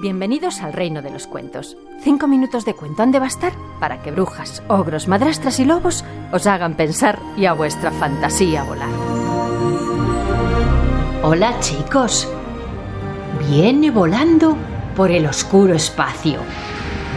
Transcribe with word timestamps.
Bienvenidos 0.00 0.60
al 0.60 0.74
reino 0.74 1.02
de 1.02 1.10
los 1.10 1.26
cuentos. 1.26 1.76
Cinco 2.04 2.28
minutos 2.28 2.64
de 2.64 2.74
cuento 2.74 3.02
han 3.02 3.10
de 3.10 3.18
bastar 3.18 3.52
para 3.80 4.00
que 4.00 4.12
brujas, 4.12 4.62
ogros, 4.68 5.08
madrastras 5.08 5.58
y 5.58 5.64
lobos 5.64 6.04
os 6.30 6.46
hagan 6.46 6.74
pensar 6.74 7.18
y 7.36 7.46
a 7.46 7.52
vuestra 7.52 7.90
fantasía 7.90 8.62
volar. 8.62 8.88
Hola 11.24 11.58
chicos. 11.58 12.28
Viene 13.48 13.90
volando 13.90 14.56
por 14.94 15.10
el 15.10 15.26
oscuro 15.26 15.74
espacio. 15.74 16.38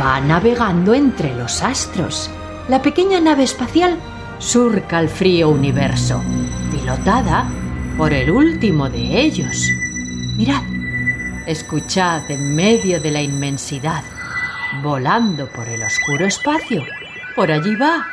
Va 0.00 0.20
navegando 0.20 0.94
entre 0.94 1.32
los 1.36 1.62
astros. 1.62 2.28
La 2.68 2.82
pequeña 2.82 3.20
nave 3.20 3.44
espacial 3.44 3.96
surca 4.40 4.98
el 4.98 5.08
frío 5.08 5.48
universo, 5.48 6.20
pilotada 6.72 7.46
por 7.96 8.12
el 8.12 8.32
último 8.32 8.90
de 8.90 9.20
ellos. 9.20 9.70
Mirad, 10.36 10.73
Escuchad 11.46 12.30
en 12.30 12.56
medio 12.56 13.02
de 13.02 13.10
la 13.10 13.20
inmensidad, 13.20 14.02
volando 14.82 15.46
por 15.50 15.68
el 15.68 15.82
oscuro 15.82 16.24
espacio. 16.24 16.82
Por 17.36 17.52
allí 17.52 17.76
va. 17.76 18.06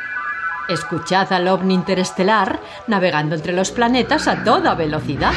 Escuchad 0.68 1.32
al 1.32 1.48
ovni 1.48 1.72
interestelar 1.72 2.60
navegando 2.88 3.34
entre 3.34 3.54
los 3.54 3.70
planetas 3.70 4.28
a 4.28 4.44
toda 4.44 4.74
velocidad. 4.74 5.32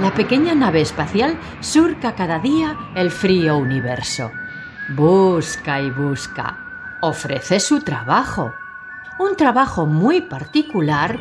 La 0.00 0.14
pequeña 0.14 0.54
nave 0.54 0.80
espacial 0.80 1.36
surca 1.58 2.14
cada 2.14 2.38
día 2.38 2.76
el 2.94 3.10
frío 3.10 3.56
universo. 3.56 4.30
Busca 4.90 5.80
y 5.80 5.90
busca. 5.90 6.56
Ofrece 7.00 7.58
su 7.58 7.80
trabajo. 7.80 8.54
Un 9.18 9.34
trabajo 9.36 9.86
muy 9.86 10.20
particular 10.20 11.18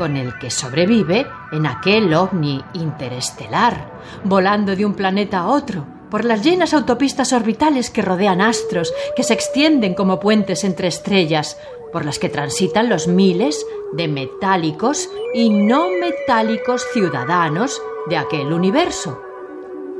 con 0.00 0.16
el 0.16 0.38
que 0.38 0.50
sobrevive 0.50 1.26
en 1.52 1.66
aquel 1.66 2.14
ovni 2.14 2.64
interestelar, 2.72 4.00
volando 4.24 4.74
de 4.74 4.86
un 4.86 4.94
planeta 4.94 5.40
a 5.40 5.48
otro, 5.48 5.84
por 6.10 6.24
las 6.24 6.42
llenas 6.42 6.72
autopistas 6.72 7.34
orbitales 7.34 7.90
que 7.90 8.00
rodean 8.00 8.40
astros, 8.40 8.94
que 9.14 9.24
se 9.24 9.34
extienden 9.34 9.92
como 9.92 10.18
puentes 10.18 10.64
entre 10.64 10.88
estrellas, 10.88 11.58
por 11.92 12.06
las 12.06 12.18
que 12.18 12.30
transitan 12.30 12.88
los 12.88 13.08
miles 13.08 13.66
de 13.92 14.08
metálicos 14.08 15.10
y 15.34 15.50
no 15.50 15.90
metálicos 15.90 16.82
ciudadanos 16.94 17.82
de 18.08 18.16
aquel 18.16 18.54
universo. 18.54 19.20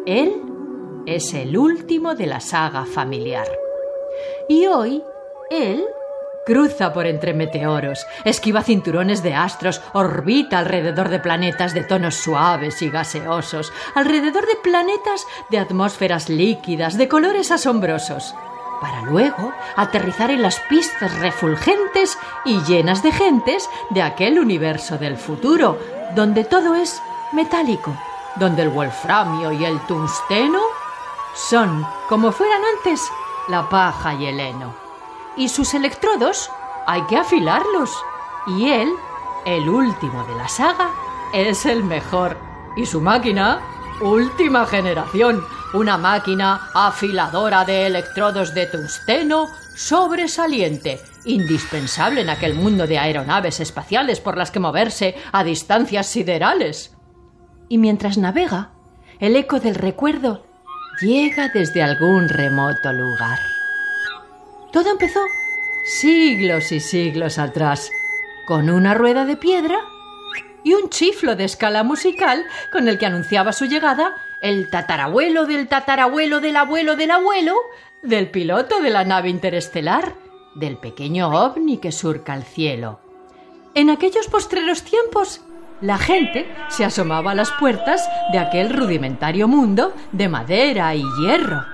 Él 0.07 0.33
es 1.05 1.35
el 1.35 1.59
último 1.59 2.15
de 2.15 2.27
la 2.27 2.41
saga 2.41 2.87
familiar. 2.87 3.49
Y 4.49 4.67
hoy, 4.67 5.03
él 5.51 5.85
Cruza 6.51 6.93
por 6.93 7.07
entre 7.07 7.33
meteoros, 7.33 8.09
esquiva 8.25 8.65
cinturones 8.65 9.23
de 9.23 9.35
astros, 9.35 9.81
orbita 9.93 10.59
alrededor 10.59 11.09
de 11.09 11.21
planetas 11.21 11.75
de 11.75 11.85
tonos 11.85 12.17
suaves 12.17 12.83
y 12.83 12.91
gaseosos, 12.91 13.73
alrededor 13.95 14.45
de 14.49 14.57
planetas 14.57 15.29
de 15.49 15.61
atmósferas 15.61 16.29
líquidas, 16.29 16.99
de 16.99 17.07
colores 17.07 17.53
asombrosos, 17.53 18.35
para 18.81 19.03
luego 19.03 19.53
aterrizar 19.77 20.33
en 20.33 20.43
las 20.43 20.59
pistas 20.69 21.17
refulgentes 21.21 22.19
y 22.45 22.61
llenas 22.63 23.05
de 23.05 23.13
gentes 23.13 23.71
de 23.91 24.03
aquel 24.03 24.41
universo 24.41 24.99
del 24.99 25.17
futuro, 25.19 25.79
donde 26.17 26.43
todo 26.43 26.75
es 26.75 27.01
metálico, 27.31 27.97
donde 28.35 28.63
el 28.63 28.71
wolframio 28.71 29.53
y 29.53 29.65
el 29.65 29.79
tungsteno 29.87 30.63
son, 31.49 31.87
como 32.09 32.33
fueran 32.33 32.63
antes, 32.77 33.09
la 33.47 33.69
paja 33.69 34.15
y 34.15 34.27
el 34.27 34.41
heno 34.41 34.90
y 35.37 35.49
sus 35.49 35.75
electrodos 35.75 36.51
hay 36.87 37.03
que 37.03 37.17
afilarlos. 37.17 37.91
Y 38.47 38.69
él, 38.71 38.89
el 39.47 39.69
último 39.69 40.25
de 40.25 40.35
la 40.35 40.49
saga, 40.49 40.91
es 41.33 41.67
el 41.67 41.85
mejor. 41.85 42.37
Y 42.77 42.87
su 42.87 43.01
máquina, 43.01 43.61
última 44.01 44.67
generación, 44.67 45.45
una 45.73 45.97
máquina 45.99 46.69
afiladora 46.75 47.65
de 47.65 47.87
electrodos 47.87 48.55
de 48.55 48.67
tungsteno 48.67 49.47
sobresaliente, 49.77 51.01
indispensable 51.25 52.23
en 52.23 52.31
aquel 52.31 52.55
mundo 52.55 52.87
de 52.87 52.99
aeronaves 52.99 53.61
espaciales 53.61 54.21
por 54.21 54.37
las 54.37 54.51
que 54.51 54.61
moverse 54.61 55.17
a 55.33 55.45
distancias 55.45 56.07
siderales. 56.07 56.97
Y 57.69 57.79
mientras 57.79 58.19
navega, 58.19 58.73
el 59.21 59.37
eco 59.37 59.61
del 59.61 59.75
recuerdo 59.75 60.45
llega 61.01 61.49
desde 61.49 61.83
algún 61.83 62.29
remoto 62.29 62.93
lugar. 62.93 63.39
Todo 64.73 64.91
empezó 64.91 65.21
siglos 65.85 66.71
y 66.71 66.79
siglos 66.79 67.39
atrás, 67.39 67.91
con 68.47 68.71
una 68.71 68.95
rueda 68.95 69.25
de 69.25 69.37
piedra 69.37 69.81
y 70.63 70.75
un 70.75 70.91
chiflo 70.91 71.35
de 71.35 71.45
escala 71.45 71.83
musical 71.83 72.45
con 72.71 72.87
el 72.87 72.99
que 72.99 73.07
anunciaba 73.07 73.53
su 73.53 73.65
llegada 73.65 74.15
el 74.41 74.71
tatarabuelo 74.71 75.47
del 75.47 75.67
tatarabuelo 75.67 76.41
del 76.41 76.57
abuelo 76.57 76.95
del 76.95 77.11
abuelo 77.11 77.55
del 78.03 78.31
piloto 78.31 78.81
de 78.81 78.91
la 78.91 79.05
nave 79.05 79.29
interestelar, 79.29 80.15
del 80.55 80.77
pequeño 80.77 81.29
ovni 81.29 81.79
que 81.79 81.93
surca 81.93 82.35
el 82.35 82.45
cielo. 82.45 83.01
En 83.75 83.91
aquellos 83.91 84.29
postreros 84.29 84.83
tiempos, 84.83 85.43
la 85.81 85.99
gente 85.99 86.47
se 86.69 86.85
asomaba 86.85 87.33
a 87.33 87.35
las 87.35 87.51
puertas 87.53 88.09
de 88.33 88.39
aquel 88.39 88.71
rudimentario 88.71 89.49
mundo 89.49 89.95
de 90.13 90.29
madera 90.29 90.95
y 90.95 91.03
hierro 91.21 91.65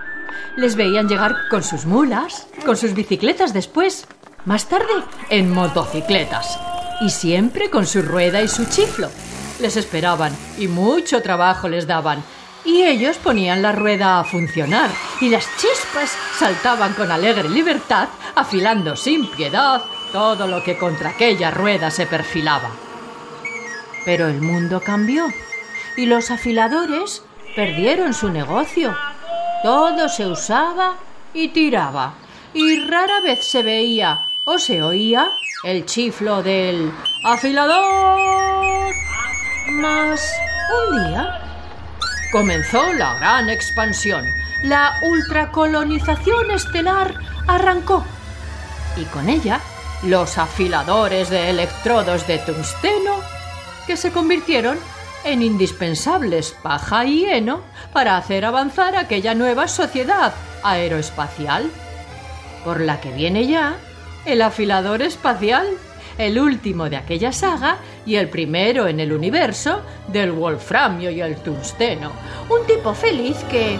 les 0.56 0.76
veían 0.76 1.08
llegar 1.08 1.48
con 1.48 1.62
sus 1.62 1.84
mulas, 1.84 2.48
con 2.64 2.76
sus 2.76 2.94
bicicletas 2.94 3.52
después, 3.52 4.06
más 4.44 4.68
tarde 4.68 4.86
en 5.28 5.52
motocicletas, 5.52 6.58
y 7.00 7.10
siempre 7.10 7.70
con 7.70 7.86
su 7.86 8.02
rueda 8.02 8.42
y 8.42 8.48
su 8.48 8.64
chiflo. 8.66 9.08
Les 9.60 9.76
esperaban 9.76 10.32
y 10.58 10.68
mucho 10.68 11.22
trabajo 11.22 11.68
les 11.68 11.86
daban, 11.86 12.22
y 12.64 12.82
ellos 12.82 13.16
ponían 13.18 13.62
la 13.62 13.72
rueda 13.72 14.18
a 14.18 14.24
funcionar, 14.24 14.90
y 15.20 15.28
las 15.28 15.46
chispas 15.56 16.12
saltaban 16.38 16.94
con 16.94 17.10
alegre 17.10 17.48
libertad, 17.48 18.08
afilando 18.34 18.96
sin 18.96 19.30
piedad 19.30 19.82
todo 20.12 20.46
lo 20.46 20.62
que 20.62 20.76
contra 20.78 21.10
aquella 21.10 21.50
rueda 21.50 21.90
se 21.90 22.06
perfilaba. 22.06 22.70
Pero 24.04 24.28
el 24.28 24.40
mundo 24.40 24.80
cambió, 24.84 25.26
y 25.96 26.06
los 26.06 26.30
afiladores 26.30 27.22
perdieron 27.54 28.14
su 28.14 28.30
negocio 28.30 28.94
todo 29.66 30.08
se 30.08 30.24
usaba 30.24 30.94
y 31.34 31.48
tiraba, 31.48 32.14
y 32.54 32.86
rara 32.86 33.18
vez 33.20 33.44
se 33.44 33.64
veía 33.64 34.20
o 34.44 34.60
se 34.60 34.80
oía 34.80 35.32
el 35.64 35.84
chiflo 35.86 36.40
del 36.40 36.92
afilador. 37.24 38.94
Mas 39.72 40.20
un 40.88 41.08
día 41.08 41.40
comenzó 42.30 42.92
la 42.92 43.14
gran 43.14 43.50
expansión. 43.50 44.24
La 44.62 45.00
ultracolonización 45.02 46.52
estelar 46.52 47.14
arrancó 47.48 48.04
y 48.96 49.04
con 49.06 49.28
ella 49.28 49.60
los 50.04 50.38
afiladores 50.38 51.28
de 51.28 51.50
electrodos 51.50 52.24
de 52.28 52.38
tungsteno 52.38 53.16
que 53.88 53.96
se 53.96 54.12
convirtieron 54.12 54.78
en 55.26 55.42
indispensables 55.42 56.56
paja 56.62 57.04
y 57.04 57.24
heno 57.24 57.60
para 57.92 58.16
hacer 58.16 58.44
avanzar 58.44 58.96
aquella 58.96 59.34
nueva 59.34 59.66
sociedad 59.66 60.32
aeroespacial, 60.62 61.68
por 62.64 62.80
la 62.80 63.00
que 63.00 63.10
viene 63.10 63.46
ya 63.46 63.74
el 64.24 64.40
afilador 64.40 65.02
espacial, 65.02 65.66
el 66.16 66.38
último 66.38 66.88
de 66.88 66.96
aquella 66.96 67.32
saga 67.32 67.78
y 68.06 68.14
el 68.14 68.28
primero 68.28 68.86
en 68.86 69.00
el 69.00 69.12
universo 69.12 69.82
del 70.06 70.30
wolframio 70.30 71.10
y 71.10 71.20
el 71.20 71.36
tungsteno. 71.36 72.12
Un 72.48 72.64
tipo 72.66 72.94
feliz 72.94 73.36
que... 73.50 73.78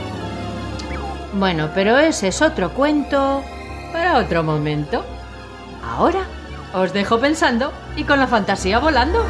Bueno, 1.32 1.70
pero 1.75 1.96
ese 1.96 2.28
es 2.28 2.42
otro 2.42 2.70
cuento 2.70 3.44
para 3.92 4.19
otro 4.19 4.42
momento. 4.42 5.04
Ahora 5.84 6.26
os 6.75 6.92
dejo 6.92 7.20
pensando 7.20 7.72
y 7.96 8.02
con 8.02 8.19
la 8.19 8.26
fantasía 8.26 8.81
volando. 8.81 9.25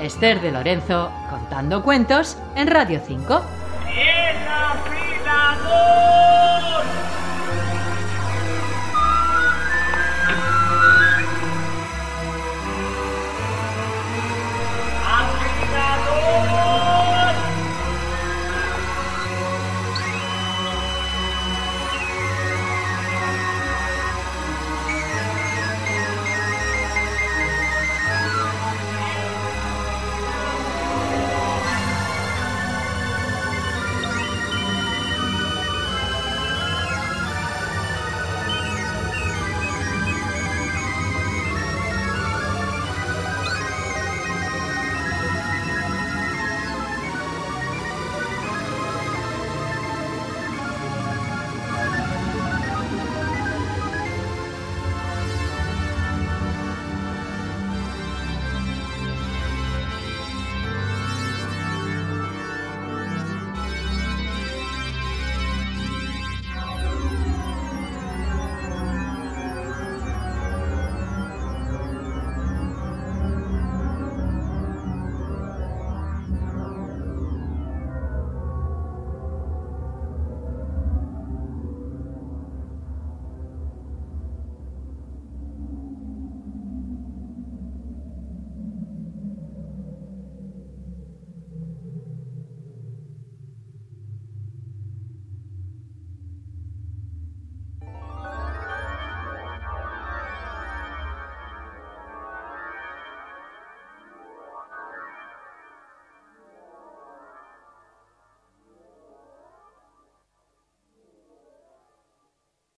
Esther 0.00 0.40
de 0.40 0.50
Lorenzo 0.50 1.10
contando 1.28 1.82
cuentos 1.82 2.36
en 2.56 2.68
Radio 2.68 3.00
5. 3.06 3.59